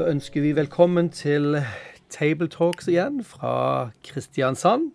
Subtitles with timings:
[0.00, 1.58] Da ønsker vi velkommen til
[2.08, 4.86] Table Talks igjen fra Kristiansand.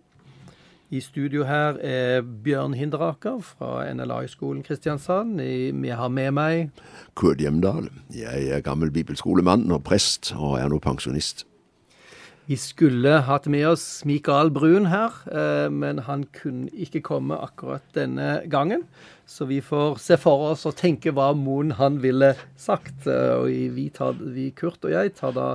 [0.90, 5.38] I studio her er Bjørn Hinderaker fra NLA-skolen Kristiansand.
[5.78, 6.82] Vi har med meg
[7.14, 7.86] Kurt Hjemdal.
[8.18, 11.46] Jeg er gammel bibelskolemann og prest, og er nå pensjonist.
[12.46, 17.82] Vi skulle hatt med oss Mikael Brun her, eh, men han kunne ikke komme akkurat
[17.96, 18.84] denne gangen.
[19.26, 23.08] Så vi får se for oss og tenke hva Moen han ville sagt.
[23.10, 25.48] Eh, og vi, tar, vi, Kurt og jeg tar da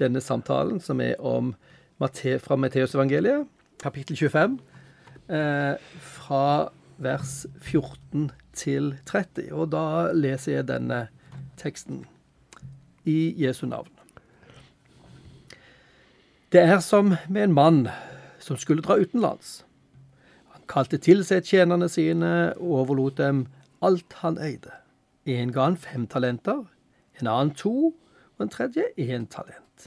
[0.00, 1.54] denne samtalen, som er om
[2.00, 3.48] fra Matteusevangeliet,
[3.80, 4.58] kapittel 25,
[5.28, 6.68] eh, fra
[7.00, 9.48] vers 14 til 30.
[9.56, 11.06] Og da leser jeg denne
[11.56, 12.04] teksten
[13.08, 13.99] i Jesu navn.
[16.52, 17.88] Det er som med en mann
[18.42, 19.64] som skulle dra utenlands.
[20.50, 23.44] Han kalte til seg tjenerne sine og overlot dem
[23.86, 24.72] alt han eide.
[25.30, 26.64] En ga han fem talenter,
[27.20, 27.94] en annen to,
[28.34, 29.86] og en tredje én talent.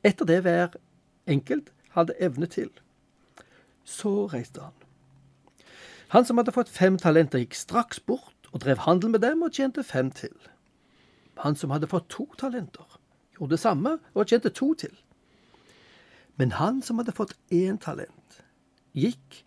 [0.00, 0.80] Etter det hver
[1.28, 2.72] enkelt hadde evne til.
[3.84, 4.72] Så reiste han.
[6.08, 9.52] Han som hadde fått fem talenter, gikk straks bort og drev handel med dem og
[9.52, 10.32] tjente fem til.
[11.44, 12.96] Han som hadde fått to talenter,
[13.36, 14.96] gjorde det samme og tjente to til.
[16.36, 18.40] Men han som hadde fått én talent,
[18.96, 19.42] gikk,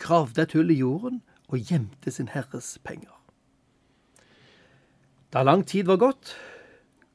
[0.00, 3.12] gravde et hull i jorden og gjemte sin herres penger.
[5.32, 6.34] Da lang tid var gått,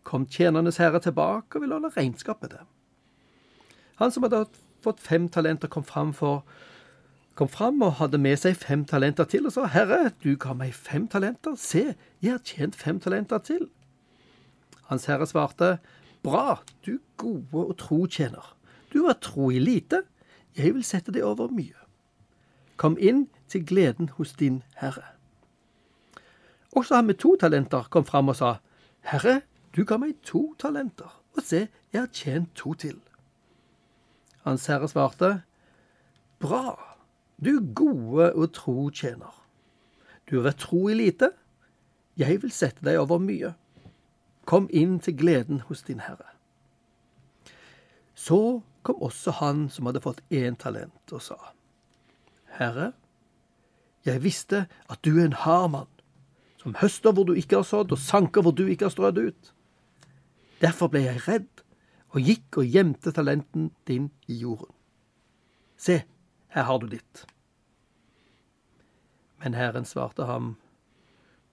[0.04, 2.64] kom tjenernes herre tilbake og ville holde regnskap med det.
[4.02, 4.48] Han som hadde
[4.84, 6.44] fått fem talenter, kom fram, for,
[7.36, 10.74] kom fram og hadde med seg fem talenter til og sa, Herre, du ga meg
[10.76, 13.68] fem talenter, se, jeg har tjent fem talenter til.
[14.90, 15.78] Hans herre svarte,
[16.24, 18.56] Bra, du gode og tro tjener.
[18.94, 20.04] Du var tro i lite,
[20.58, 21.78] jeg vil sette deg over mye.
[22.78, 25.06] Kom inn til gleden hos din herre.
[26.72, 28.56] Også han med to talenter kom fram og sa,
[29.02, 29.42] Herre,
[29.76, 33.00] du ga meg to talenter, og se, jeg har tjent to til.
[34.46, 35.42] Hans herre svarte,
[36.40, 36.76] Bra,
[37.46, 39.34] du gode og tro tjener.
[40.30, 41.32] Du har vært tro i lite,
[42.18, 43.54] jeg vil sette deg over mye.
[44.46, 46.28] Kom inn til gleden hos din herre.
[48.16, 51.38] Så kom også han som hadde fått én talent, og sa,
[52.60, 52.92] Herre,
[54.08, 55.90] jeg visste at du er en hard mann,
[56.60, 59.52] som høster hvor du ikke har sådd, og sanker hvor du ikke har strødd ut.
[60.60, 61.64] Derfor ble jeg redd
[62.16, 64.74] og gikk og gjemte talenten din i jorden.
[65.80, 66.02] Se,
[66.52, 67.24] her har du ditt.
[69.40, 70.58] Men Herren svarte ham,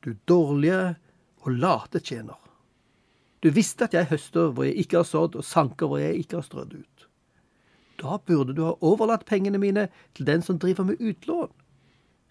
[0.02, 0.96] Du dårlige
[1.42, 2.38] og late tjener.
[3.42, 6.38] Du visste at jeg høster hvor jeg ikke har sådd, og sanker hvor jeg ikke
[6.38, 7.06] har strødd ut.
[8.02, 11.52] Da burde du ha overlatt pengene mine til den som driver med utlån,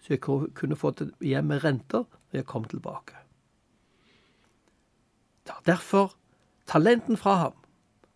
[0.00, 0.20] så jeg
[0.54, 3.16] kunne få hjem med renter når jeg kom tilbake.
[5.46, 6.14] Ta derfor
[6.66, 7.54] talenten fra ham,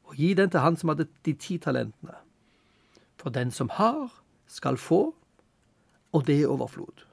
[0.04, 2.14] og gi den til han som hadde de ti talentene.
[3.16, 4.10] For den som har,
[4.46, 5.14] skal få,
[6.12, 7.06] og det er overflod.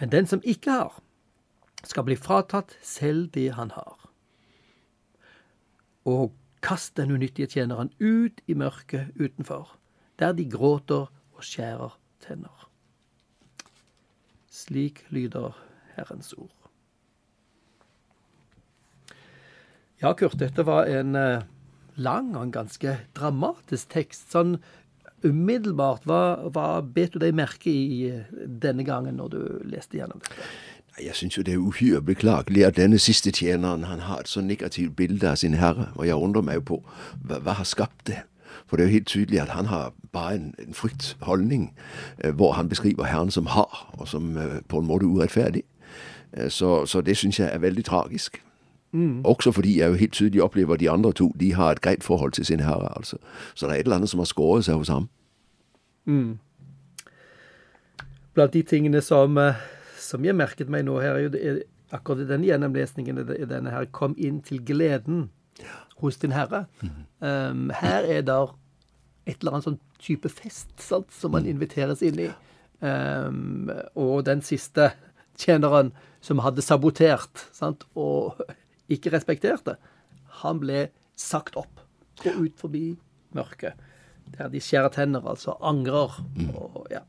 [0.00, 1.00] Men den som ikke har,
[1.84, 4.10] skal bli fratatt selv det han har.
[6.04, 6.32] Og
[6.64, 9.76] kast den unyttige tjeneren ut i mørket utenfor,
[10.18, 12.68] der de gråter og skjærer tenner.
[14.48, 15.56] Slik lyder
[15.96, 16.52] Herrens ord.
[20.00, 21.44] Ja, Kurt, dette var en eh,
[21.96, 24.26] lang og en ganske dramatisk tekst.
[24.34, 24.58] Sånn
[25.24, 30.22] umiddelbart, hva, hva bet du deg merke i eh, denne gangen når du leste gjennom
[30.24, 30.48] dette?
[31.02, 34.40] Jeg syns jo det er uhyre beklagelig at denne siste tjeneren han har et så
[34.40, 36.78] negativt bilde av sin herre, og jeg undrer meg jo på
[37.24, 38.22] hva, hva har skapt det?
[38.66, 41.74] For det er jo helt tydelig at han har bare en, en fryktholdning,
[42.24, 45.62] eh, hvor han beskriver Herren som har, og som eh, på en måte urettferdig.
[46.32, 48.42] Eh, så, så det syns jeg er veldig tragisk.
[48.92, 49.24] Mm.
[49.24, 52.04] Også fordi jeg jo helt tydelig opplever at de andre to de har et greit
[52.04, 52.96] forhold til sin herre.
[52.96, 53.16] altså.
[53.54, 55.08] Så det er et eller annet som har skåret seg hos ham.
[56.04, 56.38] Mm.
[58.34, 59.38] Blant de tingene som,
[60.04, 61.54] som jeg merket meg nå her, er jo
[61.94, 65.28] akkurat i denne gjennomlesningen i denne her, kom inn til gleden
[66.02, 66.64] hos din herre.
[67.20, 68.38] Um, her er det
[69.24, 72.28] et eller annet sånn type fest sant, som man inviteres inn i.
[72.84, 74.90] Um, og den siste
[75.40, 75.92] tjeneren
[76.24, 78.40] som hadde sabotert sant, og
[78.92, 79.78] ikke respekterte,
[80.42, 81.82] han ble sagt opp.
[82.22, 82.86] Gå ut forbi
[83.34, 83.78] mørket.
[84.34, 86.16] Der de skjærer tenner, altså angrer.
[86.52, 87.04] Og, ja.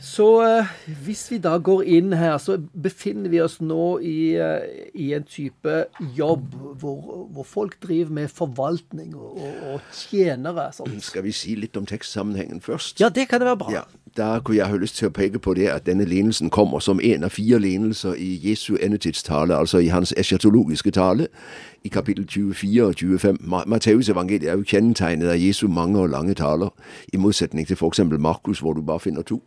[0.00, 0.66] Så eh,
[1.04, 5.24] hvis vi da går inn her, så befinner vi oss nå i, eh, i en
[5.24, 10.68] type jobb hvor, hvor, folk driver med forvaltning og, og, og tjenere.
[10.76, 11.00] Sånt.
[11.04, 13.00] Skal vi si litt om tekstsammenhengen først?
[13.00, 13.72] Ja, det kan det være bra.
[13.72, 13.82] Ja,
[14.16, 17.00] da kunne jeg ha lyst til å peke på det at denne lignelsen kommer som
[17.00, 21.30] en av fire lignelser i Jesu endetidstale, altså i hans eschatologiske tale,
[21.86, 23.38] i kapittel 24 og 25.
[23.66, 26.72] Matteus evangeliet er jo kjennetegnet av Jesu mange og lange taler,
[27.12, 28.00] i motsetning til f.eks.
[28.18, 29.42] Markus, hvor du bare finner to.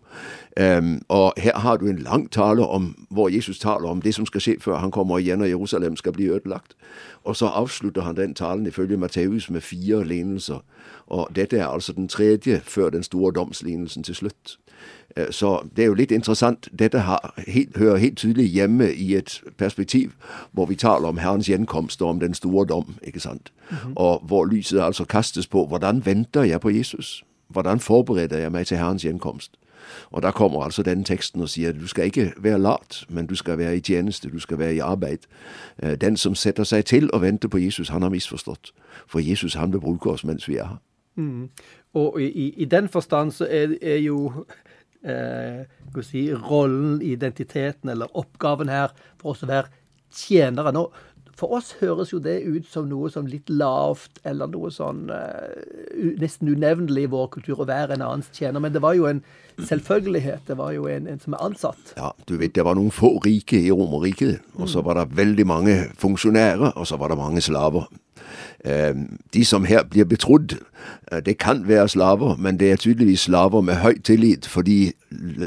[0.59, 4.25] Um, og her har du en lang tale om, hvor Jesus taler om det som
[4.25, 6.75] skal skje før han kommer igjen og Jerusalem skal bli ødelagt.
[7.23, 10.63] Og så avslutter han den talen ifølge Matteus med fire lignelser.
[11.07, 14.59] Og dette er altså den tredje før den store domslignelsen til slutt.
[15.17, 16.69] Øh, så det er jo litt interessant.
[16.79, 17.03] Dette
[17.47, 20.11] helt, hører helt tydelig hjemme i et perspektiv
[20.51, 22.95] hvor vi taler om Herrens gjenkomst og om den store dom.
[23.03, 23.51] ikke sant?
[23.69, 23.93] Mm -hmm.
[23.95, 27.23] Og hvor lyset altså kastes på hvordan venter jeg på Jesus?
[27.47, 29.51] Hvordan forbereder jeg meg til Herrens gjenkomst?
[30.11, 33.27] Og da kommer altså denne teksten og sier at du skal ikke være lat, men
[33.27, 35.17] du skal være i tjeneste, du skal være i arbeid.
[35.83, 38.71] Øh, den som setter seg til å vente på Jesus, han har misforstått.
[39.07, 40.77] For Jesus han vil bruke oss mens vi er her.
[41.15, 41.49] Mm.
[41.97, 44.45] Og i, i, den forstand så er, er jo
[45.01, 45.65] eh,
[46.05, 49.71] si, rollen, identiteten eller oppgaven her for oss å være
[50.13, 50.73] tjenere.
[50.75, 50.85] Nå,
[51.39, 56.09] for oss høres jo det ut som noe som litt lavt, eller noe sånn uh,
[56.19, 58.59] nesten unevnelig i vår kultur å være en annens tjener.
[58.59, 59.21] Men det var jo en
[59.69, 60.43] selvfølgelighet.
[60.49, 61.93] Det var jo en, en som er ansatt.
[61.95, 65.47] Ja, du vet det var noen få rike i Romerriket, og så var det veldig
[65.47, 67.87] mange funksjonærer, og så var det mange slaver.
[69.33, 70.57] De som her blir betrodd,
[71.13, 74.91] øh, det kan være slaver, men det er tydeligvis slaver med høy tillit, for de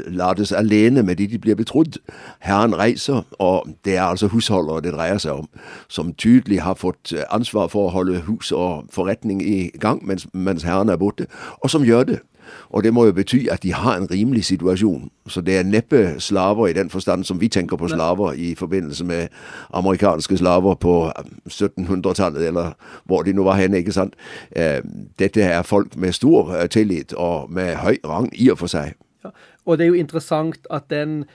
[0.07, 1.99] lades alene med de de blir betrodd.
[2.39, 5.49] Herren reiser, og det er altså husholdere det dreier seg om,
[5.87, 10.27] som tydelig har fått øh, ansvar for å holde hus og forretning i gang mens,
[10.33, 11.27] mens Herren er borte,
[11.61, 12.19] og som gjør det.
[12.69, 15.09] Og det må jo bety at de har en rimelig situasjon.
[15.27, 19.05] Så det er neppe slaver i den forstand som vi tenker på slaver i forbindelse
[19.05, 19.27] med
[19.73, 21.11] amerikanske slaver på
[21.49, 22.71] 1700-tallet, um, eller
[23.05, 24.15] hvor de nå var henne, ikke sant.
[24.55, 24.81] Øh,
[25.19, 28.93] dette er folk med stor øh, tillit og med høy rang i og for seg.
[29.25, 29.29] Ja,
[29.65, 31.25] og det er jo interessant at den,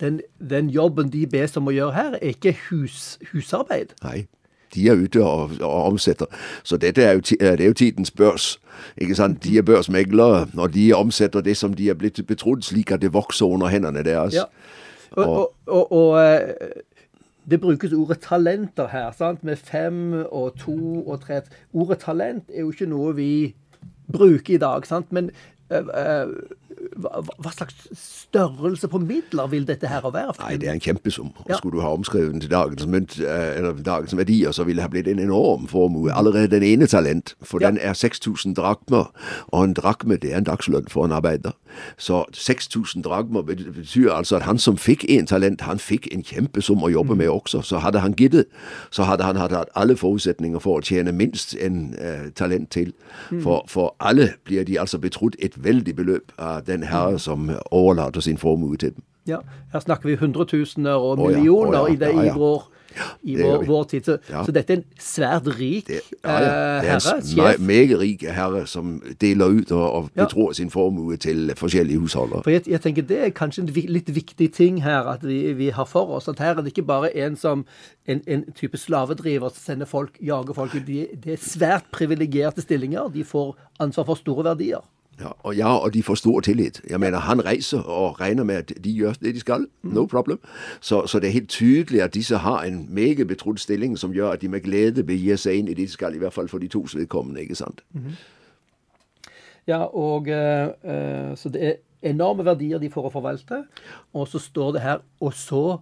[0.00, 3.96] den, den jobben de bes om å gjøre her, er ikke hus, husarbeid.
[4.02, 4.26] Nei
[4.74, 6.26] de er ute og, og omsetter.
[6.62, 8.60] Så dette er jo, det er jo tidens børs.
[8.96, 9.44] ikke sant?
[9.44, 13.12] De er børsmeglere, og de omsetter det som de er blitt betrodd, slik at det
[13.12, 14.34] vokser under hendene deres.
[14.34, 14.42] Ja.
[15.10, 16.54] Og, og, og, eh,
[17.50, 19.44] det brukes ordet talenter her, sant?
[19.44, 21.40] med fem og to og tre.
[21.72, 23.54] Ordet talent er jo ikke noe vi
[24.12, 25.12] bruker i dag, sant?
[25.12, 25.30] men
[25.72, 26.34] øh, uh,
[26.98, 30.34] hva slags størrelse på midler vil dette her være?
[30.40, 31.30] Nei, det er en kjempesum.
[31.44, 31.56] Og.
[31.56, 34.82] Skulle du ha omskrevet den til dagens, mynt, eh, eller dagens verdier, så ville det
[34.82, 36.12] ha blitt en enorm formue.
[36.12, 39.12] Allerede den ene talent, for den er 6000 drakmer,
[39.48, 41.52] og en drakme det er en dagslønn for en arbeider.
[41.96, 46.82] Så 6000 drakmer betyr altså at han som fikk en talent, han fikk en kjempesum
[46.82, 47.18] å jobbe mm.
[47.18, 47.62] med også.
[47.62, 48.46] Så hadde han giddet,
[48.90, 52.92] så hadde han hatt alle forutsetninger for å tjene minst en uh, talent til.
[53.30, 53.42] Mm.
[53.42, 58.24] For, for alle blir de altså betrodd et veldig beløp av den herre som overlater
[58.24, 59.04] sin formue til dem.
[59.28, 59.36] Ja,
[59.72, 62.62] Her snakker vi hundretusener og millioner oh ja, oh ja, i det i vår,
[63.22, 64.04] i vår, vår, tid.
[64.04, 66.30] Så, så, dette er en svært rik det, eh,
[66.86, 67.60] herre, sjef.
[67.60, 72.40] Meget rik herre som deler ut og, og betror sin formue til forskjellige husholder.
[72.46, 75.68] For jeg, jeg, tenker Det er kanskje en litt viktig ting her at vi, vi,
[75.76, 76.28] har for oss.
[76.32, 77.66] At her er det ikke bare en som
[78.08, 80.72] en, en type slavedriver som sender folk, jager folk.
[80.86, 83.12] De, det er svært privilegerte stillinger.
[83.12, 84.80] De får ansvar for store verdier.
[85.20, 86.80] Ja og, ja, og de får stor tillit.
[86.90, 89.66] Jeg mener, Han reiser og regner med at de gjør det de skal.
[89.82, 90.08] No mm.
[90.08, 90.40] problem.
[90.80, 94.30] Så, så, det er helt tydelig at disse har en meget betrodd stilling som gjør
[94.30, 96.58] at de med glede begir seg inn i det de skal, i hvert fall for
[96.58, 97.40] de tos vedkommende.
[97.40, 97.80] ikke sant?
[97.92, 98.14] Mm -hmm.
[99.66, 101.72] Ja, og uh, så det er
[102.02, 103.64] enorme verdier de får å forvalte.
[104.12, 105.78] Og så står det her Og så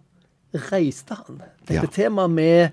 [0.54, 1.42] reiste han.
[1.68, 1.86] Dette ja.
[1.92, 2.68] temaet med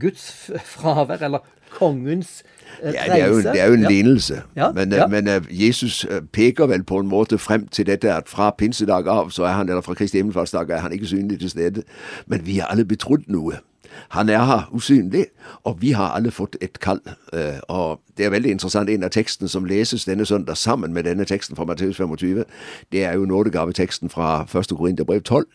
[0.00, 1.38] Guds fravær, eller
[1.76, 2.40] kongens
[2.82, 4.42] ja, det er jo, det er jo en lignelse.
[4.56, 5.06] Ja, men, ja.
[5.06, 9.08] men, uh, Jesus uh, peker vel på en måte frem til dette at fra pinsedag
[9.08, 11.82] av, så er han, eller fra Kristi himmelfartsdag er han ikke synlig til stede.
[12.26, 13.60] Men vi er alle betrodd noe.
[14.08, 15.26] Han er her usynlig,
[15.64, 17.00] og vi har alle fått et kall.
[17.32, 21.04] Øh, og det er veldig interessant, en av tekstene som leses denne søndag sammen med
[21.04, 22.44] denne teksten fra Matteus 25,
[22.92, 24.76] det er jo nådegaveteksten fra 1.
[24.76, 25.46] Korinterbrev 12.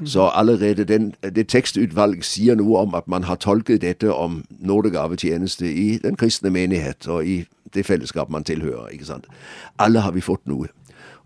[0.00, 0.06] Mm.
[0.06, 5.72] Så allerede den, det tekstutvalg sier noe om at man har tolket dette om nådegavetjeneste
[5.72, 8.88] i den kristne menighet og i det fellesskap man tilhører.
[8.88, 9.26] ikke sant?
[9.78, 10.66] Alle har vi fått noe.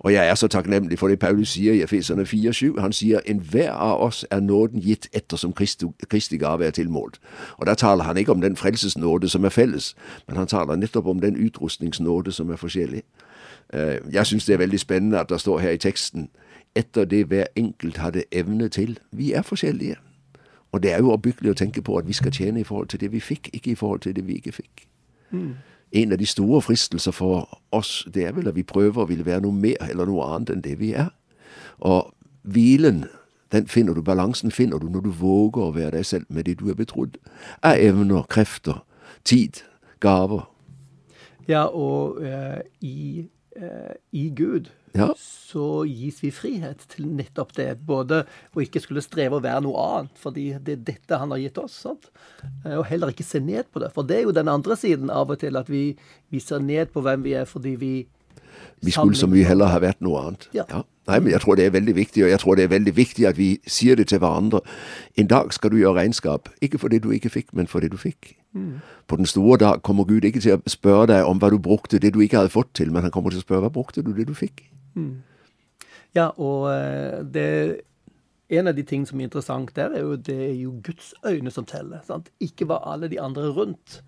[0.05, 2.81] Og jeg er så takknemlig for det Paulus sier i Efeserne 4,7.
[2.81, 7.21] Han sier enhver av oss er nåden gitt ettersom Kristi, gave er tilmålt.
[7.57, 9.97] Og da taler han ikke om den frelsesnåde som er felles,
[10.29, 13.03] men han taler nettopp om den utrustningsnåde som er forskjellig.
[13.73, 16.29] Eh, jeg syns det er veldig spennende at det står her i teksten
[16.75, 18.99] etter det hver enkelt hadde evne til.
[19.13, 19.97] Vi er forskjellige.
[20.73, 23.01] Og det er jo oppbyggelig å tenke på at vi skal tjene i forhold til
[23.01, 24.89] det vi fikk, ikke i forhold til det vi ikke fikk.
[25.31, 25.55] Mm.
[25.93, 29.27] En av de store fristelser for oss, det er vel at vi prøver å ville
[29.27, 31.13] være noe mer eller noe annet enn det vi er.
[31.79, 33.05] Og hvilen,
[33.53, 36.59] den finner du, balansen finner du når du våger å være deg selv med det
[36.59, 37.19] du er betrodd.
[37.63, 38.83] Av evner, krefter,
[39.25, 39.63] tid,
[40.01, 40.49] gaver.
[41.49, 43.27] Ja, og uh, i,
[43.61, 45.09] uh, i Gud ja.
[45.19, 47.69] så gis vi frihet til nettopp det.
[47.87, 48.23] Både
[48.55, 51.61] å ikke skulle streve å være noe annet, fordi det er dette han har gitt
[51.63, 51.77] oss.
[51.87, 52.11] Sant?
[52.65, 53.93] Eh, og heller ikke se ned på det.
[53.95, 55.87] For det er jo den andre siden av og til, at vi,
[56.31, 57.95] vi ser ned på hvem vi er fordi vi
[58.85, 60.49] Vi skulle så mye heller ha vært noe annet.
[60.55, 60.67] Ja.
[60.71, 60.85] ja.
[61.05, 63.27] Nei, men jeg tror det er veldig viktig, og jeg tror det er veldig viktig
[63.29, 64.63] at vi sier det til hverandre.
[65.21, 67.91] En dag skal du gjøre regnskap, ikke for det du ikke fikk, men for det
[67.93, 68.33] du fikk.
[68.57, 68.79] Mm.
[69.09, 72.01] På den store dag kommer Gud ikke til å spørre deg om hva du brukte
[72.01, 74.15] det du ikke hadde fått til, men han kommer til å spørre hva brukte du
[74.17, 74.65] det du fikk.
[74.95, 75.23] Mm.
[76.15, 77.81] Ja, og eh, det
[78.49, 81.51] en av de tingene som er interessant der, er jo det er jo Guds øyne
[81.51, 82.03] som teller.
[82.07, 82.31] Sant?
[82.41, 84.03] Ikke hva alle de andre rundt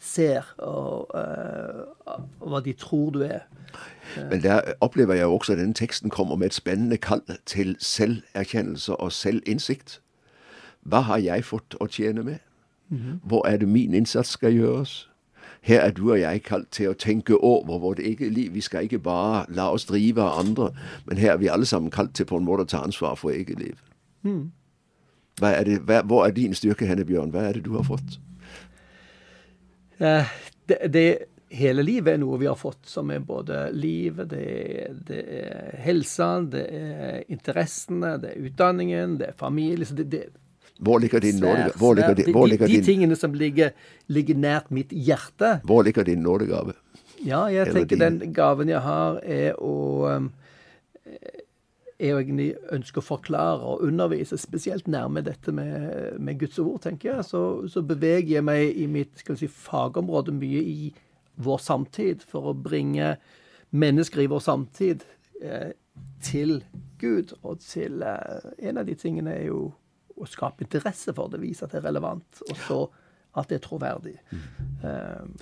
[0.00, 3.40] ser, og, uh, hva de tror du er.
[4.30, 7.76] Men der opplever jeg jo også at denne teksten kommer med et spennende kall til
[7.78, 10.00] selverkjennelse og selvinnsikt.
[10.82, 12.38] Hva har jeg fått å tjene med?
[12.88, 13.20] Mhm.
[13.22, 15.09] Hvor er det min innsats skal gjøres?
[15.62, 18.54] Her er du og jeg kalt til å tenke over vårt eget liv.
[18.54, 20.70] Vi skal ikke bare la oss drive av andre,
[21.06, 23.34] men her er vi alle sammen kalt til på en måte å ta ansvar for
[23.34, 23.76] eget liv.
[24.22, 24.50] Mm.
[25.42, 27.32] Er det, hva, hvor er din styrke henne, Bjørn?
[27.32, 28.18] Hva er det du har fått?
[30.00, 30.24] Uh,
[30.68, 31.06] det, det,
[31.52, 36.38] hele livet er noe vi har fått, som er både livet, det, det er helsa,
[36.46, 39.88] det er interessene, det er utdanningen, det er familie.
[39.88, 40.24] Så det, det,
[40.80, 41.76] hvor ligger din nådegave?
[41.76, 43.74] Hvor ligger din, hvor ligger de, de, tingene som ligger,
[44.08, 45.60] ligger, nært mitt hjerte.
[45.64, 46.72] Hvor ligger din nådegave?
[47.24, 48.20] Ja, jeg Eller tenker din...
[48.20, 49.74] den gaven jeg har, er å
[50.08, 50.30] um,
[52.00, 57.12] er egentlig ønske å forklare og undervise, spesielt nærme dette med, med Guds ord, tenker
[57.12, 57.26] jeg.
[57.28, 60.92] Så, så, beveger jeg meg i mitt si, fagområde mye i
[61.40, 63.14] vår samtid for å bringe
[63.70, 65.04] mennesker i vår samtid
[65.42, 65.72] eh,
[66.24, 66.60] til
[67.00, 67.36] Gud.
[67.42, 69.68] Og til eh, En av de tingene er jo
[70.20, 72.80] å skape interesse for det, vise at det er relevant, og så
[73.40, 74.16] at det er troverdig.
[74.30, 75.36] Mm.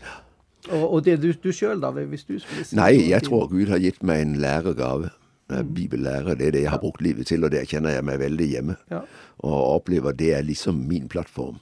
[0.69, 3.71] Og, og, det du, du sjøl, da, hvis du skulle si Nei, jeg tror Gud
[3.73, 5.15] har gitt meg en læregave.
[5.49, 8.49] Bibellærer, det er det jeg har brukt livet til, og der kjenner jeg meg veldig
[8.51, 8.75] hjemme.
[8.91, 8.99] Ja.
[9.39, 11.57] Og opplever det er liksom min plattform.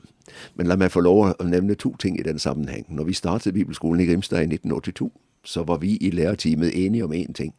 [0.59, 2.83] Men la meg få lov å nevne to ting i den sammenheng.
[2.91, 5.07] Når vi startet Bibelskolen i Grimstad i 1982,
[5.47, 7.55] så var vi i lærerteamet enige om én ting.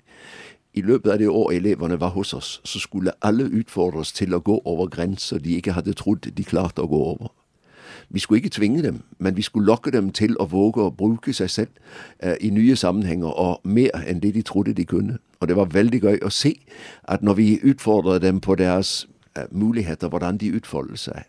[0.77, 4.39] I løpet av det år elevene var hos oss, så skulle alle utfordres til å
[4.39, 7.31] gå over grenser de ikke hadde trodd de klarte å gå over.
[8.09, 11.33] Vi skulle ikke tvinge dem, men vi skulle lokke dem til å våge å bruke
[11.33, 11.79] seg selv
[12.19, 15.17] eh, i nye sammenhenger, og mer enn det de trodde de kunne.
[15.39, 16.53] Og det var veldig gøy å se
[17.03, 21.25] at når vi utfordret dem på deres eh, muligheter, hvordan de utfoldet seg.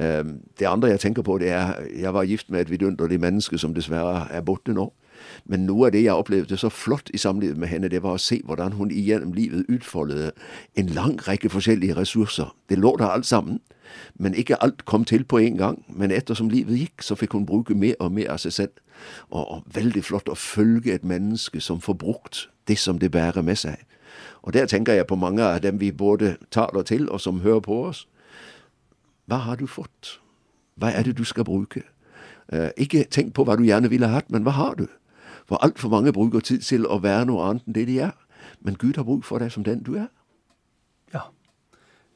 [0.00, 0.24] Eh,
[0.58, 3.74] det andre jeg tenker på, det er Jeg var gift med et vidunderlig menneske som
[3.74, 4.92] dessverre er borte nå.
[5.44, 8.22] Men noe av det jeg opplevde så flott i samlivet med henne, det var å
[8.22, 10.32] se hvordan hun igjennom livet utfoldet
[10.76, 12.54] en lang rekke forskjellige ressurser.
[12.68, 13.60] Det lå der alt sammen,
[14.14, 15.84] men ikke alt kom til på en gang.
[15.88, 18.82] Men ettersom livet gikk, så fikk hun bruke mer og mer av seg selv.
[19.30, 23.42] Og, og veldig flott å følge et menneske som får brukt det som det bærer
[23.42, 23.76] med seg.
[24.42, 27.60] Og der tenker jeg på mange av dem vi både taler til, og som hører
[27.60, 28.06] på oss.
[29.26, 30.18] Hva har du fått?
[30.76, 31.82] Hva er det du skal bruke?
[32.52, 34.86] Eh, ikke tenk på hva du gjerne ville hatt, men hva har du?
[35.48, 38.14] For altfor mange bruker tid til å være noe annet enn det de er.
[38.64, 40.10] Men Gud har bruk for deg som den du er.
[41.14, 41.24] Ja.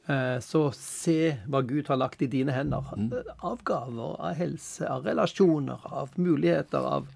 [0.05, 2.93] Eh, så se hva Gud har lagt i dine hender.
[2.93, 3.09] Mm.
[3.41, 7.09] Av gaver, av helse, av relasjoner, av muligheter, av,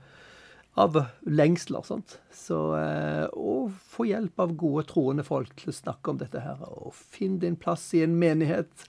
[0.79, 1.85] av lengsler.
[1.85, 2.17] Sant?
[2.33, 6.65] Så, å og få hjelp av gode, troende folk til å snakke om dette her.
[6.81, 8.87] Og finn din plass i en menighet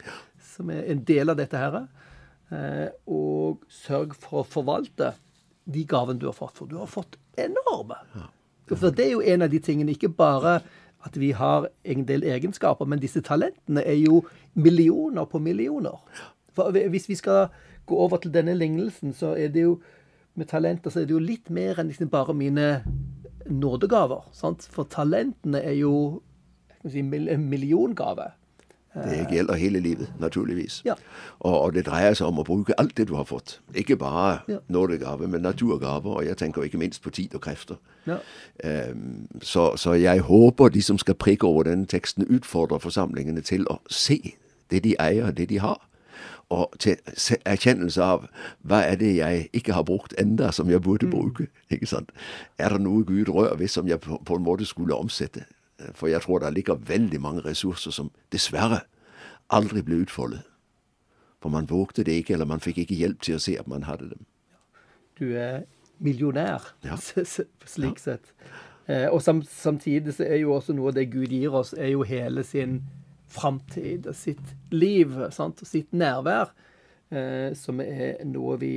[0.55, 1.83] som er en del av dette her.
[2.49, 5.13] Eh, og sørg for å forvalte
[5.69, 6.57] de gavene du har fått.
[6.59, 8.01] For du har fått enorme.
[8.69, 9.95] For det er jo en av de tingene.
[9.95, 10.59] Ikke bare
[11.07, 14.23] at vi har en del egenskaper, men disse talentene er jo
[14.59, 16.01] millioner på millioner.
[16.57, 17.53] For hvis vi skal
[17.87, 19.79] gå over til denne lignelsen, så er det jo
[20.39, 22.67] med talenter så er det jo litt mer enn liksom bare mine
[23.51, 24.29] nådegaver.
[24.37, 24.67] Sant?
[24.71, 26.21] For talentene er jo
[26.85, 28.31] si, en milliongave.
[29.05, 30.83] Det gjelder hele livet, naturligvis.
[30.85, 30.95] Ja.
[31.41, 33.61] Og, det dreier seg om å bruke alt det du har fått.
[33.75, 34.59] Ikke bare Ja.
[34.69, 36.17] nådegave, men naturgaver.
[36.17, 37.77] Og jeg tenker ikke minst på tid og krefter.
[38.07, 38.17] Ja.
[38.91, 43.67] Um, så, så jeg håper de som skal prikke over denne teksten, utfordrer forsamlingene til
[43.71, 44.35] å se
[44.71, 45.89] det de eier, det de har.
[46.51, 46.97] Og til
[47.45, 48.25] erkjennelse av
[48.65, 51.49] hva er det jeg ikke har brukt enda som jeg burde bruke.
[51.85, 52.11] sant?
[52.59, 55.45] Er det noe Gud rører ved som jeg på, på en måte skulle omsette?
[55.95, 58.81] For jeg tror det ligger veldig mange ressurser som dessverre
[59.55, 60.43] aldri ble utfoldet.
[61.43, 63.87] For man vågte det ikke, eller man fikk ikke hjelp til å se at man
[63.87, 64.25] hadde dem.
[65.19, 65.63] Du er
[65.99, 66.97] millionær, Ja.
[67.75, 68.33] slik sett.
[68.89, 72.03] Eh, og samtidig så er jo også noe av det Gud gir oss, er jo
[72.03, 72.81] hele sin
[73.29, 75.61] framtid sitt liv, sant?
[75.69, 76.51] sitt nærvær,
[77.13, 78.73] eh, som er noe vi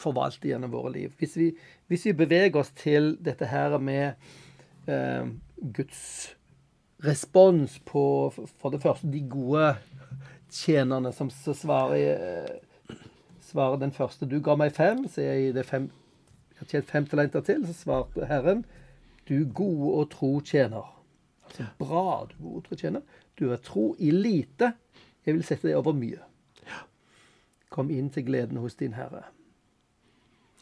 [0.00, 1.16] forvalter gjennom våre liv.
[1.18, 1.50] Hvis vi,
[1.90, 4.14] hvis vi beveger oss til dette her med
[4.86, 5.26] eh,
[5.60, 6.36] Guds
[7.04, 8.02] respons på
[8.34, 9.74] for det første de gode
[10.52, 12.96] tjenerne som svarer eh,
[13.50, 14.26] svarer den første.
[14.26, 15.90] Du ga meg fem, så jeg det fem.
[16.52, 17.66] Jeg har tjent fem talenter til.
[17.66, 18.64] Så svarte Herren,
[19.28, 20.86] du gode og tro tjener.
[21.48, 23.02] Altså bra, du gode og tro tjener.
[23.38, 24.72] Du er tro i lite.
[25.26, 26.20] Jeg vil sette deg over mye.
[27.70, 29.28] Kom inn til gleden hos din Herre.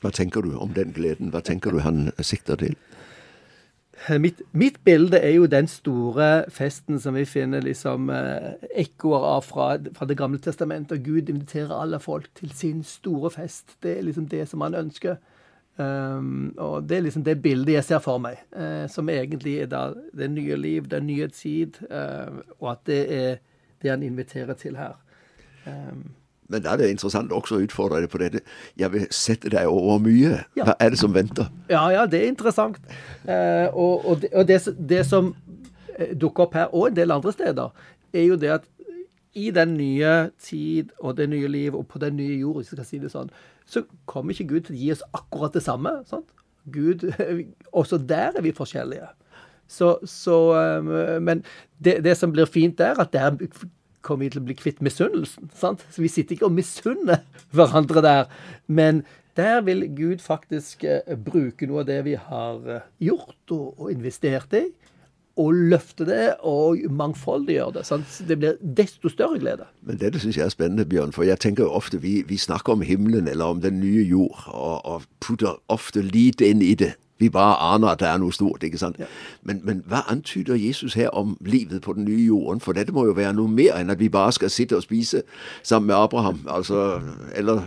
[0.02, 1.32] Hva tenker du om den gleden?
[1.34, 2.76] Hva tenker du han sikter til?
[4.06, 8.52] Eh, Mitt, mitt bilde er jo den store festen som vi finner liksom eh,
[8.84, 11.02] ekkoer av fra, fra Det gamle testamentet.
[11.04, 13.76] Gud inviterer alle folk til sin store fest.
[13.82, 15.18] Det er liksom det som han ønsker.
[15.78, 19.68] Um, og det er liksom det bildet jeg ser for meg, eh, som egentlig er
[19.70, 23.36] da det nye liv, den nye tid, eh, og at det er
[23.82, 24.96] det han inviterer til her.
[25.66, 26.17] Um,
[26.48, 28.40] Men da er det interessant også å utfordre deg på dette.
[28.80, 30.38] Jeg vil sette deg over mye.
[30.56, 31.50] Hva er det som venter?
[31.68, 32.80] Ja, ja, det er interessant.
[33.28, 35.34] Eh, og og, det, og det, det som
[35.98, 37.84] eh, dukker opp her, og en del andre steder,
[38.16, 38.66] er jo det at
[39.36, 42.78] i den nye tid og det nye liv og på den nye jord, hvis jeg
[42.78, 43.30] skal si det sånn,
[43.68, 45.98] så kommer ikke Gud til å gi oss akkurat det samme.
[46.08, 46.32] Sant?
[46.72, 47.04] Gud,
[47.78, 49.12] Også der er vi forskjellige.
[49.68, 51.44] Så, så eh, Men
[51.76, 53.36] det, det som blir fint der, at der
[54.08, 55.52] kommer vi til å bli kvitt misunnelsen.
[55.54, 58.36] Så Vi sitter ikke og misunner hverandre der.
[58.66, 59.04] Men
[59.38, 63.92] der vil Gud faktisk eh, bruke noe av det vi har eh, gjort og, og
[63.92, 64.64] investert i,
[65.38, 67.84] og løfte det og mangfoldiggjøre det.
[67.86, 68.16] sant?
[68.26, 69.68] Det blir desto større glede.
[69.86, 71.14] Men dette syns jeg er spennende, Bjørn.
[71.14, 74.42] For jeg tenker jo ofte vi, vi snakker om himmelen eller om den nye jord,
[74.50, 76.96] og, og putter ofte lite inn i det.
[77.18, 78.62] Vi bare aner at det er noe stort.
[78.62, 78.96] ikke sant?
[79.42, 82.60] Men, men hva antyder Jesus her om livet på den nye jorden?
[82.60, 85.22] For dette må jo være noe mer enn at vi bare skal sitte og spise
[85.62, 86.40] sammen med Abraham.
[86.48, 87.00] altså,
[87.34, 87.62] Eller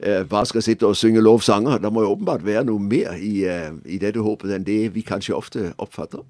[0.00, 1.78] eh, bare skal sitte og synge lovsanger.
[1.78, 5.00] Det må jo åpenbart være noe mer i, eh, i dette håpet enn det vi
[5.00, 6.24] kanskje ofte oppfatter.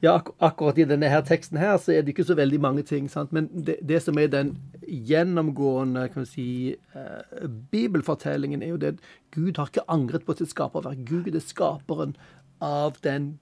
[0.00, 2.82] Ja, ak akkurat i denne her teksten her så er det ikke så veldig mange
[2.86, 3.08] ting.
[3.10, 3.32] sant?
[3.32, 4.52] Men det, det som er den
[4.86, 9.00] gjennomgående kan vi si, eh, bibelfortellingen, er jo det at
[9.34, 11.02] Gud har ikke angret på sitt skaperverk.
[11.04, 12.14] Gud er skaperen
[12.62, 13.40] av den,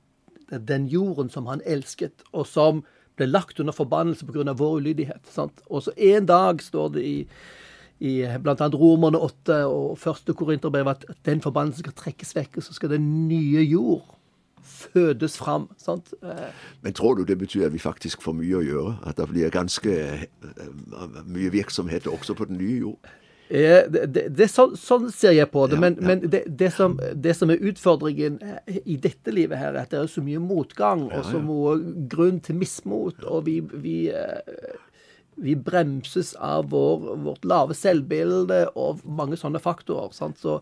[0.49, 2.85] den jorden som han elsket, og som
[3.17, 4.53] ble lagt under forbannelse pga.
[4.57, 5.29] vår ulydighet.
[5.29, 5.61] sant?
[5.69, 7.29] Og så en dag står det i
[8.01, 8.69] i bl.a.
[8.69, 13.29] Romerne 8 og første Korinterbrev at den forbannelsen skal trekkes vekk, og så skal den
[13.29, 14.05] nye jord
[14.67, 15.69] fødes fram.
[15.79, 16.13] sant?
[16.23, 16.49] Eh,
[16.83, 18.97] Men tror du det betyr at vi faktisk får mye å gjøre?
[19.07, 20.67] At det blir ganske eh,
[21.27, 23.11] mye virksomhet også på den nye jord?
[23.49, 25.77] Eh, Det, det, det, sånn, sånn ser jeg på det.
[25.79, 26.07] Ja, Men, ja.
[26.09, 28.41] men det, som, det som er utfordringen
[28.85, 31.77] i dette livet, her, er at det er så mye motgang og så mye
[32.11, 33.23] grunn til mismot.
[33.25, 34.11] Og vi, vi,
[35.37, 40.11] vi bremses av vår, vårt lave selvbilde og mange sånne faktorer.
[40.17, 40.41] Sant?
[40.43, 40.59] Så,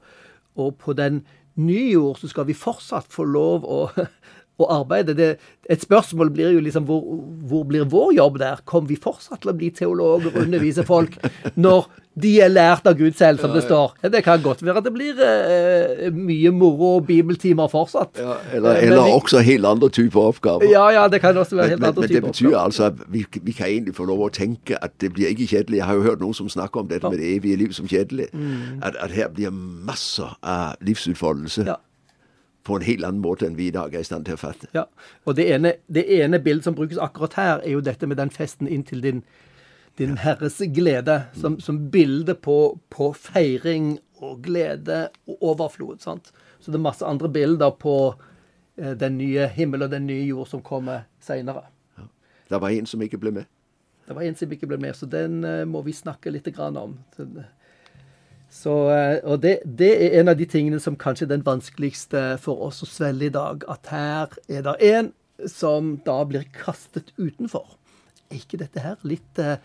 [0.57, 1.23] og på den
[1.61, 3.81] nye jord så skal vi fortsatt få lov å,
[4.59, 5.15] å arbeide.
[5.19, 5.33] Det,
[5.71, 7.03] et spørsmål blir jo liksom hvor,
[7.51, 8.61] hvor blir vår jobb der?
[8.65, 11.17] Kommer vi fortsatt til å bli teologer og undervise folk
[11.59, 13.97] når de er lært av Gud selv, som det står?
[14.15, 18.21] Det kan godt være at det blir eh, mye moro og bibeltimer fortsatt.
[18.21, 20.69] Eller, Eh, men eller vi- også helt andre typer oppgaver.
[20.71, 22.65] Ja, ja, det kan også være Men, helt men, andre men det betyr oppgaver.
[22.65, 25.77] altså at vi, vi kan egentlig få lov å tenke at det blir ikke kjedelig.
[25.83, 28.29] Jeg har jo hørt noen som snakker om dette med det evige liv som kjedelig.
[28.83, 31.67] At, at her blir masser av livsutfoldelse Mm.
[31.67, 31.77] Ja.
[32.65, 34.71] På en helt annen måte enn vi i dag er i stand til å fatte.
[34.77, 34.87] Ja,
[35.29, 38.33] og det ene, det ene bildet som brukes akkurat her, er jo dette med den
[38.33, 39.21] festen inntil din,
[40.01, 42.59] din Herres glede, som, som bilde på,
[42.95, 46.01] på feiring og glede og overflod.
[46.01, 46.33] sant?
[46.61, 47.97] Så det er masse andre bilder på
[48.81, 51.67] eh, den nye himmel og den nye jord som kommer seinere.
[52.49, 53.51] Det var en som ikke ble med.
[54.05, 56.81] Det var en som ikke ble med, så den eh, må vi snakke litt grann
[56.81, 56.99] om.
[57.17, 57.29] Så,
[58.55, 62.37] så, eh, og det, det er en av de tingene som kanskje er den vanskeligste
[62.43, 63.65] for oss å svelge i dag.
[63.71, 65.11] At her er det en
[65.51, 67.75] som da blir kastet utenfor.
[68.31, 69.57] er ikke dette her litt uh,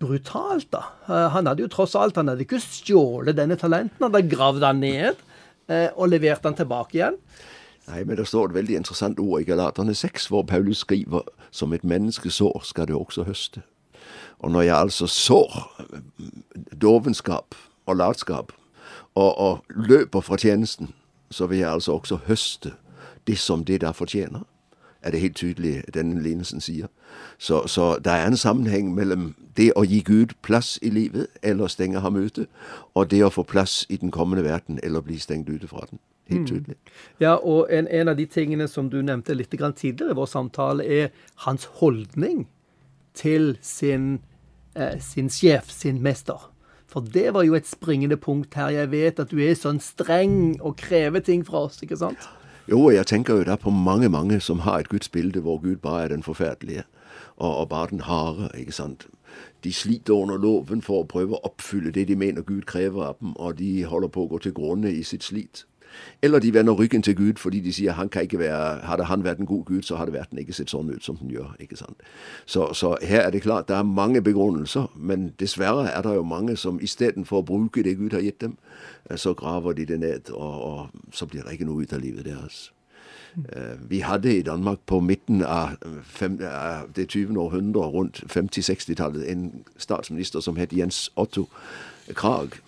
[0.00, 0.86] brutalt, da?
[1.04, 4.64] Uh, han hadde jo tross alt han hadde ikke stjålet denne talenten, han hadde gravd
[4.64, 5.20] han ned
[5.68, 7.18] uh, og levert han tilbake igjen.
[7.90, 11.74] Nei, men det står et veldig interessant ord i Galaterne 6, hvor Paulus skriver som
[11.76, 13.64] et menneske sår, skal det også høste.
[14.40, 15.60] Og når jeg altså sår
[16.80, 18.52] dovenskap og latskap,
[19.14, 20.94] og, og løper fra tjenesten,
[21.30, 22.72] så vil jeg altså også høste
[23.26, 24.42] det som det der fortjener
[25.02, 26.86] er det helt tydelig denne lignelsen sier.
[27.38, 31.68] Så, så det er en sammenheng mellom det å gi Gud plass i livet, eller
[31.68, 32.46] stenge ham ute,
[32.94, 35.98] og det å få plass i den kommende verden, eller bli stengt ute fra den.
[36.30, 36.46] Helt mm.
[36.46, 36.76] tydelig.
[37.20, 40.86] Ja, og en, en, av de tingene som du nevnte litt tidligere i vår samtale,
[40.86, 41.08] er
[41.46, 42.46] hans holdning
[43.14, 44.20] til sin,
[44.74, 46.51] eh, sin sjef, sin mester.
[46.92, 48.68] For det var jo et springende punkt her.
[48.68, 52.28] Jeg vet at du er sånn streng og krever ting fra oss, ikke sant?
[52.68, 56.04] Jo, jeg tenker jo da på mange, mange som har et gudsbilde hvor Gud bare
[56.04, 56.84] er den forferdelige,
[57.36, 59.08] og, og bare den harde, ikke sant.
[59.64, 63.18] De sliter under loven for å prøve å oppfylle det de mener Gud krever av
[63.20, 65.64] dem, og de holder på å gå til grunne i sitt slit.
[66.22, 69.24] Eller de vender ryggen til Gud fordi de sier han kan ikke være, hadde han
[69.24, 71.56] vært en god Gud, så hadde verden ikke sett sånn ut som den gjør.
[71.60, 72.02] ikke sant?
[72.46, 76.22] Så, så her er det klart det er mange begrunnelser, men dessverre er det jo
[76.22, 78.58] mange som istedenfor å bruke det Gud har gitt dem,
[79.10, 82.00] eh, så graver de det ned, og, og så blir det ikke noe ut av
[82.00, 82.70] livet deres.
[83.32, 85.78] Uh, vi hadde i Danmark på midten av,
[86.20, 87.38] av det 20.
[87.40, 91.48] århundre, rundt 50-60-tallet, en statsminister som het Jens Otto
[92.14, 92.60] Krag.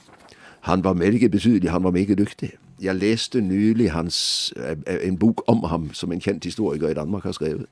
[0.60, 2.54] Han var meget betydelig, han var meget dyktig.
[2.85, 4.77] Jeg leste nylig hans, eh,
[5.09, 7.66] en bok om ham som en kjent historiker i Danmark har skrevet.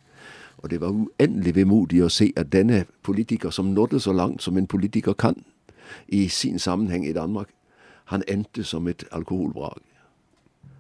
[0.58, 4.56] Og det var uendelig vemodig å se at denne politiker, som nådde så langt som
[4.56, 5.44] en politiker kan
[6.08, 7.48] i sin sammenheng i Danmark,
[8.04, 9.82] han endte som et alkoholvrak.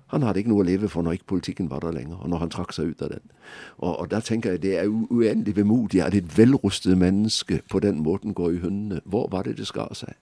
[0.06, 2.38] Han hadde ikke noe å leve for når ikke politikken var der lenger, og når
[2.38, 3.30] han trakk seg ut av den.
[3.78, 8.02] Og, og da tenker jeg det er uendelig vemodig at et velrustet menneske på den
[8.04, 9.00] måten går i hundene.
[9.04, 10.12] Hvor var det det skar seg?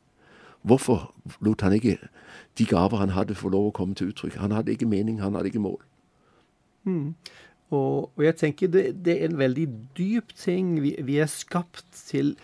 [0.62, 1.96] Hvorfor lot han ikke
[2.59, 4.37] de gaver han hadde, få lov å komme til uttrykk?
[4.42, 5.79] Han hadde ikke mening, han hadde ikke mål.
[6.85, 7.14] Mm.
[7.70, 10.75] Og, og, jeg tenker det, det, er en veldig dyp ting.
[10.83, 12.35] Vi, vi er skapt til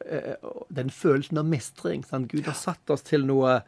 [0.00, 0.34] uh,
[0.72, 2.04] den følelsen av mestring.
[2.06, 2.30] Sant?
[2.32, 3.60] Gud har satt oss til noe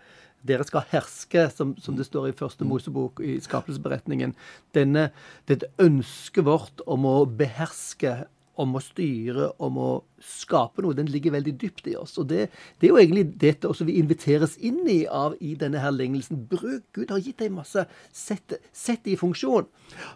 [0.43, 2.71] dere skal herske, som, som, det står i første mm.
[2.73, 4.35] Mosebok, i skapelsesberetningen.
[4.75, 5.11] Denne,
[5.47, 8.25] dette ønsket vårt om å beherske
[8.61, 12.19] om å styre, om å skape noe, den ligger veldig dypt i oss.
[12.21, 12.49] Og det,
[12.81, 16.45] det er jo egentlig dette også vi inviteres inn i av i denne her lignelsen.
[16.51, 17.87] Bruk Gud har gitt deg masse.
[18.13, 19.69] Sett, sett det i funksjon,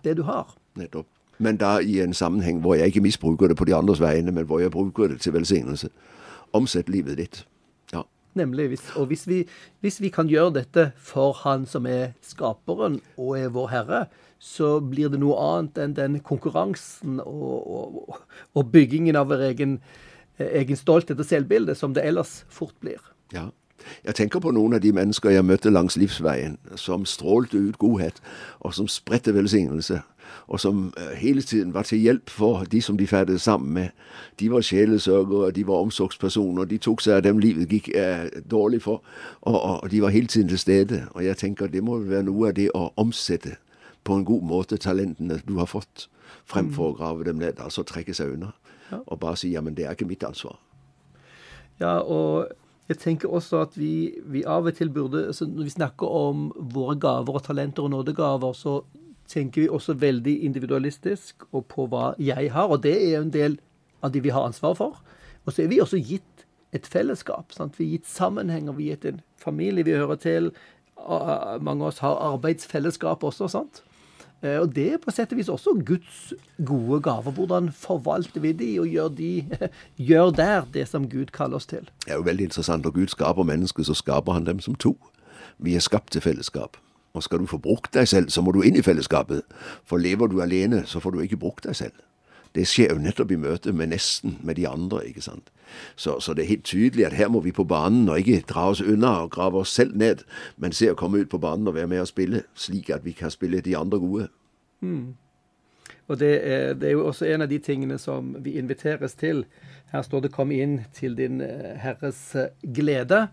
[0.05, 0.53] det du har.
[0.77, 1.09] Nettopp.
[1.39, 4.47] Men da i en sammenheng hvor jeg ikke misbruker det på de andres vegne, men
[4.49, 5.91] hvor jeg bruker det til velsignelse.
[6.57, 7.43] Omsett livet ditt.
[7.93, 8.07] Ja.
[8.37, 8.69] Nemlig.
[8.73, 9.43] Hvis, og hvis vi,
[9.85, 14.07] hvis vi kan gjøre dette for Han som er skaperen og er vår Herre,
[14.39, 17.69] så blir det noe annet enn den konkurransen og,
[18.07, 18.19] og,
[18.55, 19.79] og byggingen av egen,
[20.39, 23.01] egen stolthet og selvbilde som det ellers fort blir.
[23.35, 23.49] Ja.
[24.05, 28.21] Jeg tenker på noen av de mennesker jeg møtte langs livsveien, som strålte ut godhet,
[28.61, 30.01] og som spredte velsignelse,
[30.47, 33.89] og som eh, hele tiden var til hjelp for de som de ferdes sammen med.
[34.41, 38.83] De var sjelesørgere, de var omsorgspersoner, de tok seg av dem livet gikk eh, dårlig
[38.83, 39.03] for,
[39.43, 41.05] og, og, de var hele tiden til stede.
[41.15, 43.57] Og jeg tenker det må være noe av det å omsette
[44.07, 46.07] på en god måte talentene du har fått,
[46.47, 46.99] fremfor å mm.
[47.01, 47.61] grave dem ned.
[47.63, 48.53] Altså trekke seg unna
[48.97, 50.61] og bare si ja, men det er ikke mitt ansvar.
[51.81, 52.53] Ja, og
[52.87, 56.47] jeg tenker også at vi, vi av og til burde altså Når vi snakker om
[56.55, 58.85] våre gaver og talenter og nådegaver, så
[59.27, 62.71] tenker vi også veldig individualistisk og på hva jeg har.
[62.71, 63.59] Og det er en del
[64.07, 65.03] av de vi har ansvar for.
[65.45, 67.51] Og så er vi også gitt et fellesskap.
[67.55, 67.79] Sant?
[67.79, 70.53] Vi er gitt sammenhenger, vi er gitt en familie vi hører til.
[70.97, 73.51] Mange av oss har arbeidsfellesskap også.
[73.51, 73.83] sant?
[74.43, 76.33] Eh, og det er på sett og vis også Guds
[76.67, 77.33] gode gaver.
[77.33, 79.31] Hvordan forvalter vi de, og gjør, de,
[80.09, 81.89] gjør der det som Gud kaller oss til?
[82.05, 82.85] Det er jo veldig interessant.
[82.85, 84.97] Når Gud skaper mennesker, så skaper han dem som to.
[85.59, 86.77] Vi er skapt til fellesskap.
[87.17, 89.43] Og skal du få brukt deg selv, så må du inn i fellesskapet.
[89.89, 91.97] For lever du alene, så får du ikke brukt deg selv.
[92.57, 95.03] Det skjer jo nettopp i møte med nesten, med de andre.
[95.07, 95.53] ikke sant?
[95.97, 98.71] Så, så, det er helt tydelig at her må vi på banen og ikke dra
[98.71, 100.25] oss unna og grave oss selv ned,
[100.57, 103.13] men se å komme ut på banen og være med og spille, slik at vi
[103.13, 104.29] kan spille de andre gode.
[104.81, 105.15] Mm.
[106.09, 109.45] Og det er, det er, jo også en av de tingene som vi inviteres til.
[109.93, 113.27] Her står det 'Kom inn til din eh, Herres eh, glede'.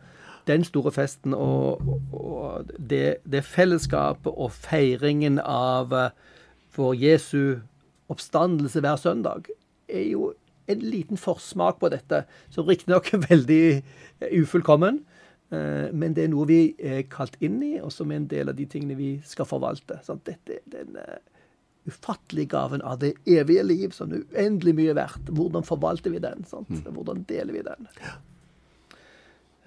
[0.48, 1.82] Den store festen og,
[2.14, 6.10] og det, det fellesskapet og feiringen av eh,
[6.76, 7.56] vår Jesu
[8.13, 9.49] oppstandelse hver søndag
[9.89, 10.32] er jo
[10.71, 12.23] en liten forsmak på dette,
[12.54, 15.02] som riktignok er veldig eh, ufullkommen.
[15.52, 18.54] Eh, men det er noe vi er kalt inn i, og som er en del
[18.54, 19.99] av de tingene vi skal forvalte.
[20.06, 20.97] Så dette er den,
[21.84, 25.32] ufattelige gaven av det evige liv, som er uendelig mye verdt.
[25.36, 26.45] Hvordan forvalter vi den?
[26.47, 26.71] sant?
[26.88, 27.89] Hvordan deler vi den?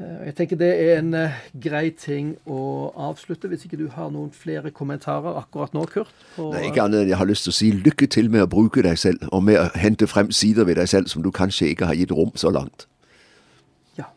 [0.00, 4.10] Eh, Jeg tenker det er en eh, grei ting å avslutte, hvis ikke du har
[4.12, 6.10] noen flere kommentarer akkurat nå, Kurt?
[6.36, 8.50] Det er ikke annet enn jeg har lyst til å si lykke til med å
[8.52, 11.70] bruke deg selv, og med å hente frem sider ved deg selv som du kanskje
[11.72, 12.84] ikke har gitt rom så langt.
[13.96, 14.10] Ja.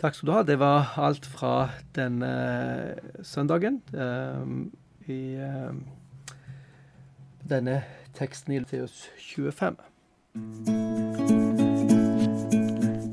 [0.00, 0.42] Takk skal du ha.
[0.48, 2.32] Det var alt fra denne
[3.22, 3.82] søndagen.
[3.92, 5.74] eh, I eh,
[7.50, 7.82] denne
[8.16, 9.76] teksten i Matteus 25.